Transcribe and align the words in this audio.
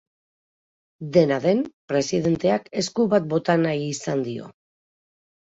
Dena 1.17 1.37
den, 1.43 1.61
presidenteak 1.91 2.73
esku 2.83 3.07
bat 3.13 3.29
bota 3.35 3.59
nahi 3.67 3.87
izan 3.93 4.27
dio. 4.33 4.51